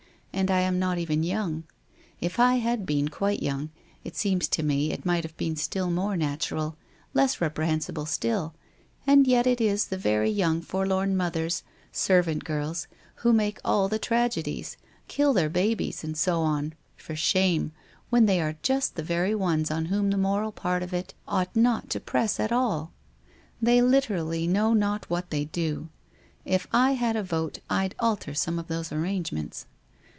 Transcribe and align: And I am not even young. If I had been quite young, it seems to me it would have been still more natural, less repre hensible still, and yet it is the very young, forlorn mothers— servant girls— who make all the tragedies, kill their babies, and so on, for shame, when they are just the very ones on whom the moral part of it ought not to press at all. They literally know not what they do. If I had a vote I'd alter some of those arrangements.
And 0.33 0.49
I 0.49 0.61
am 0.61 0.79
not 0.79 0.97
even 0.97 1.21
young. 1.23 1.65
If 2.21 2.39
I 2.39 2.55
had 2.55 2.85
been 2.85 3.09
quite 3.09 3.43
young, 3.43 3.69
it 4.03 4.15
seems 4.15 4.47
to 4.47 4.63
me 4.63 4.91
it 4.91 5.05
would 5.05 5.23
have 5.25 5.35
been 5.37 5.55
still 5.57 5.91
more 5.91 6.15
natural, 6.17 6.77
less 7.13 7.35
repre 7.37 7.67
hensible 7.67 8.07
still, 8.07 8.55
and 9.05 9.27
yet 9.27 9.45
it 9.45 9.59
is 9.59 9.87
the 9.87 9.97
very 9.97 10.31
young, 10.31 10.61
forlorn 10.61 11.15
mothers— 11.17 11.61
servant 11.91 12.43
girls— 12.45 12.87
who 13.17 13.33
make 13.33 13.59
all 13.65 13.87
the 13.89 13.99
tragedies, 13.99 14.77
kill 15.09 15.33
their 15.33 15.49
babies, 15.49 16.01
and 16.03 16.17
so 16.17 16.39
on, 16.41 16.73
for 16.95 17.15
shame, 17.15 17.71
when 18.09 18.25
they 18.25 18.39
are 18.41 18.55
just 18.63 18.95
the 18.95 19.03
very 19.03 19.35
ones 19.35 19.69
on 19.69 19.87
whom 19.87 20.09
the 20.09 20.17
moral 20.17 20.53
part 20.53 20.81
of 20.81 20.93
it 20.93 21.13
ought 21.27 21.53
not 21.55 21.87
to 21.89 21.99
press 21.99 22.39
at 22.39 22.53
all. 22.53 22.93
They 23.61 23.79
literally 23.81 24.47
know 24.47 24.73
not 24.73 25.07
what 25.09 25.29
they 25.29 25.45
do. 25.45 25.89
If 26.45 26.67
I 26.73 26.93
had 26.93 27.15
a 27.17 27.21
vote 27.21 27.59
I'd 27.69 27.95
alter 27.99 28.33
some 28.33 28.57
of 28.57 28.69
those 28.69 28.91
arrangements. 28.93 29.67